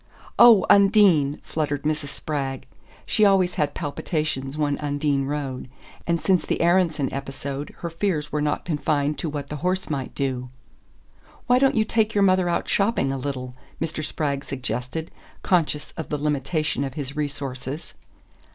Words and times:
"Oh, 0.39 0.65
Undine!" 0.67 1.39
fluttered 1.43 1.83
Mrs. 1.83 2.07
Spragg. 2.07 2.65
She 3.05 3.23
always 3.23 3.53
had 3.53 3.75
palpitations 3.75 4.57
when 4.57 4.79
Undine 4.79 5.25
rode, 5.25 5.69
and 6.07 6.19
since 6.19 6.43
the 6.43 6.59
Aaronson 6.61 7.13
episode 7.13 7.75
her 7.81 7.89
fears 7.91 8.31
were 8.31 8.41
not 8.41 8.65
confined 8.65 9.19
to 9.19 9.29
what 9.29 9.49
the 9.49 9.57
horse 9.57 9.91
might 9.91 10.15
do. 10.15 10.49
"Why 11.45 11.59
don't 11.59 11.75
you 11.75 11.85
take 11.85 12.15
your 12.15 12.23
mother 12.23 12.49
out 12.49 12.67
shopping 12.67 13.11
a 13.11 13.17
little?" 13.19 13.53
Mr. 13.79 14.03
Spragg 14.03 14.43
suggested, 14.43 15.11
conscious 15.43 15.91
of 15.91 16.09
the 16.09 16.17
limitation 16.17 16.83
of 16.83 16.95
his 16.95 17.15
resources. 17.15 17.93